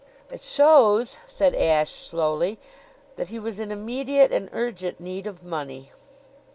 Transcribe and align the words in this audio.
"It 0.31 0.41
shows," 0.41 1.19
said 1.27 1.53
Ashe 1.53 1.91
slowly, 2.07 2.57
"that 3.17 3.27
he 3.27 3.37
was 3.37 3.59
in 3.59 3.71
immediate 3.71 4.31
and 4.33 4.49
urgent 4.51 4.99
need 4.99 5.27
of 5.27 5.43
money." 5.43 5.91